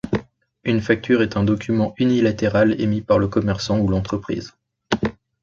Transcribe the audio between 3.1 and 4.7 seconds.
le commerçant ou l'entreprise.